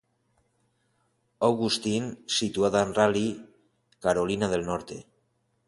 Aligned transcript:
Augustine, 1.47 2.09
situada 2.37 2.83
en 2.87 2.95
Raleigh, 2.97 3.37
Carolina 4.07 4.51
del 4.55 4.69
Norte. 4.73 4.99